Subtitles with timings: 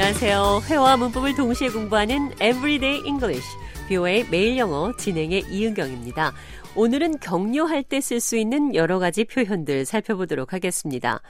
[0.00, 0.60] 안녕하세요.
[0.68, 3.44] 회화 문법을 동시에 공부하는 Everyday English,
[3.88, 6.32] 뷰의 매일 영어 진행의 이은경입니다.
[6.76, 11.20] 오늘은 격려할 때 쓸 수 있는 여러 가지 표현들 살펴보도록 하겠습니다.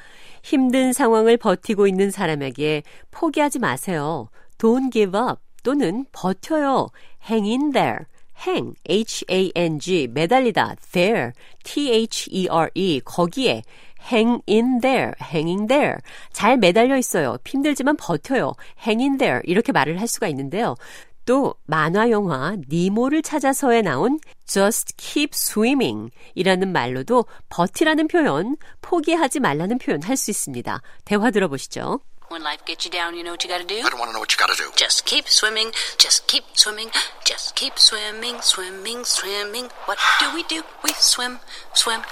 [0.42, 4.28] 힘든 상황을 버티고 있는 사람에게 포기하지 마세요.
[4.58, 6.88] Don't give up 또는 버텨요.
[7.26, 8.00] Hang in there.
[8.46, 11.32] Hang, h-a-n-g, 매달리다, there,
[11.64, 13.62] t-h-e-r-e, 거기에,
[14.10, 15.96] hang in there, hanging there.
[16.32, 17.36] 잘 매달려 있어요.
[17.44, 18.52] 힘들지만 버텨요.
[18.84, 19.40] hang in there.
[19.44, 20.76] 이렇게 말을 할 수가 있는데요.
[21.24, 29.76] 또 만화 영화 니모를 찾아서에 나온 just keep swimming 이라는 말로도 버티라는 표현, 포기하지 말라는
[29.76, 30.80] 표현 할 수 있습니다.
[31.04, 32.00] 대화 들어보시죠.
[32.30, 33.80] When life gets you down, you know what you gotta do?
[33.80, 34.70] I don't want to know what you got to do.
[34.76, 36.90] Just keep swimming, just keep swimming,
[37.24, 39.70] just keep swimming, swimming, swimming.
[39.86, 40.62] What do we do?
[40.84, 41.38] We swim,
[41.72, 42.02] swim.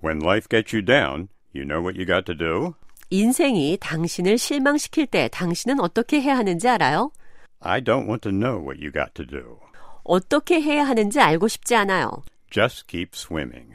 [0.00, 2.74] When life gets you down, you know what you got to do?
[3.10, 7.12] 인생이 당신을 실망시킬 때 당신은 어떻게 해야 하는지 알아요?
[7.60, 9.58] I don't want to know what you got to do.
[10.04, 12.22] 어떻게 해야 하는지 알고 싶지 않아요.
[12.50, 13.74] Just keep swimming.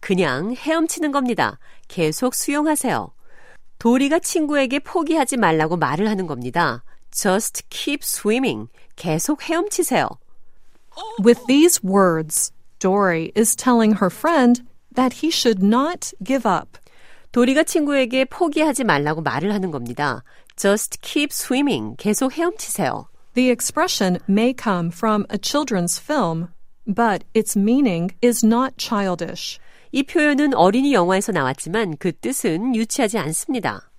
[0.00, 1.58] 그냥 헤엄치는 겁니다.
[1.88, 3.13] 계속 수영하세요.
[3.83, 6.83] 도리가 친구에게 포기하지 말라고 말을 하는 겁니다.
[7.11, 8.69] Just keep swimming.
[8.95, 10.07] 계속 헤엄치세요.
[11.23, 14.63] With these words, Dory is telling her friend
[14.95, 16.77] that he should not give up.
[17.31, 20.23] 도리가 친구에게 포기하지 말라고 말을 하는 겁니다.
[20.57, 21.95] Just keep swimming.
[21.97, 23.07] 계속 헤엄치세요.
[23.35, 26.49] The expression may come from a children's film,
[26.85, 29.59] but its meaning is not childish.
[29.94, 33.92] 이 표현은 어린이 영화에서 나왔지만 그 뜻은 유치하지 않습니다.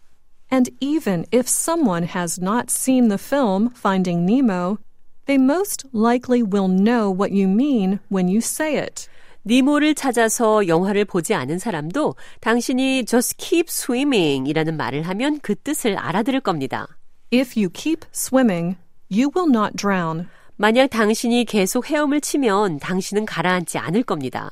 [0.51, 4.77] And even if someone has not seen the film Finding Nemo,
[5.25, 9.07] they most likely will know what you mean when you say it.
[9.45, 15.97] 니모를 찾아서 영화를 보지 않은 사람도 당신이 just keep swimming 이라는 말을 하면 그 뜻을
[15.97, 16.89] 알아들을 겁니다.
[17.33, 18.75] If you keep swimming,
[19.09, 20.27] you will not drown.
[20.57, 24.49] 만약 당신이 계속 헤엄을 치면 당신은 가라앉지 않을 겁니다.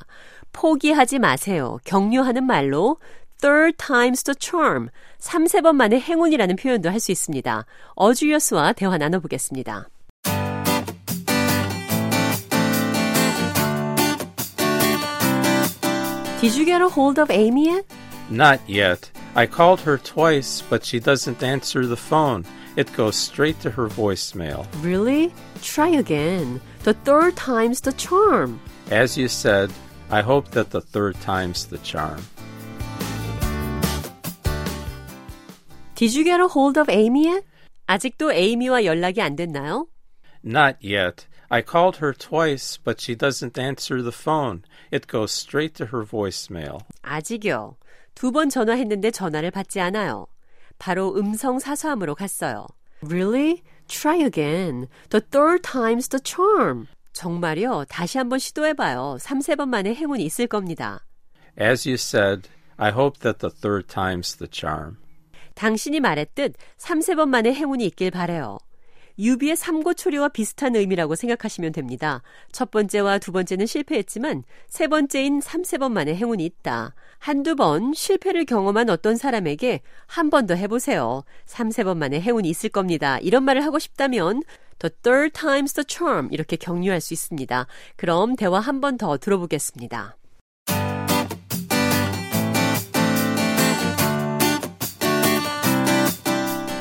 [0.53, 1.79] 포기하지 마세요.
[1.83, 2.97] 격려하는 말로
[3.41, 4.89] third time's the charm,
[5.19, 7.65] 3, 세 번 만의 행운이라는 표현도 할 수 있습니다.
[7.95, 9.87] 어주여스와 대화 나눠보겠습니다.
[16.41, 17.85] Did you get a hold of Amy yet?
[18.29, 19.11] Not yet.
[19.35, 22.45] I called her twice, but she doesn't answer the phone.
[22.77, 24.65] It goes straight to her voicemail.
[24.81, 25.33] Really?
[25.61, 26.61] Try again.
[26.83, 28.61] The third time's the charm.
[28.89, 29.69] As you said,
[30.13, 32.21] I hope that the third time's the charm.
[35.95, 37.43] Did you get a hold of Amy yet?
[37.87, 39.87] 아직도 에이미와 연락이 안 됐나요?
[40.43, 41.27] Not yet.
[41.49, 44.63] I called her twice, but she doesn't answer the phone.
[44.91, 46.81] It goes straight to her voicemail.
[47.01, 47.75] 아직요.
[48.15, 50.27] 두 번 전화했는데 전화를 받지 않아요.
[50.77, 52.67] 바로 음성 사서함으로 갔어요.
[53.01, 53.63] Really?
[53.87, 54.87] Try again.
[55.09, 56.87] The third time's the charm.
[57.14, 57.84] 정말요?
[57.88, 59.16] 다시 한번 시도해봐요.
[59.20, 61.06] 3, 세번 만에 행운이 있을 겁니다.
[61.58, 64.96] As you said, I hope that the third time's the charm.
[65.54, 68.58] 당신이 말했듯 3, 세번 만에 행운이 있길 바래요.
[69.16, 72.22] 유비의 삼고초려와 비슷한 의미라고 생각하시면 됩니다.
[72.50, 76.96] 첫 번째와 두 번째는 실패했지만 세 번째인 3, 세번 만에 행운이 있다.
[77.20, 81.22] 한두 번 실패를 경험한 어떤 사람에게 한 번 더 해보세요.
[81.46, 83.20] 3, 세번 만에 행운이 있을 겁니다.
[83.20, 84.42] 이런 말을 하고 싶다면
[84.79, 87.67] The third time's the charm 이렇게 격려할 수 있습니다.
[87.97, 90.15] 그럼 대화 한 번 더 들어보겠습니다.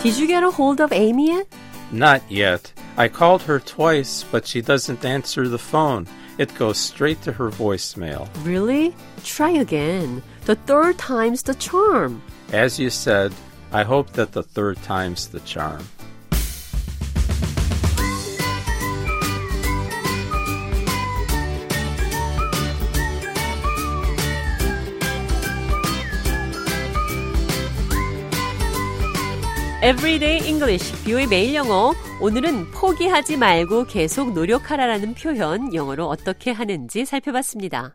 [0.03, 1.47] Did you get a hold of Amy yet?
[1.91, 2.73] Not yet.
[2.97, 6.07] I called her twice, but she doesn't answer the phone.
[6.39, 8.29] It goes straight to her voicemail.
[8.45, 8.95] Really?
[9.25, 10.23] Try again.
[10.47, 12.23] The third time's the charm.
[12.53, 13.35] As you said,
[13.73, 15.85] I hope that the third time's the charm.
[29.84, 31.94] Everyday English, 뷰의 매일 영어.
[32.22, 37.94] 오늘은 포기하지 말고 계속 노력하라라는 표현 영어로 어떻게 하는지 살펴봤습니다.